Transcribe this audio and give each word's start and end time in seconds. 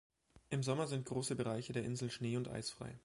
Im 0.49 0.63
Sommer 0.63 0.87
sind 0.87 1.05
große 1.05 1.35
Bereiche 1.35 1.73
der 1.73 1.83
Insel 1.83 2.09
schnee- 2.09 2.35
und 2.35 2.47
eisfrei. 2.47 2.97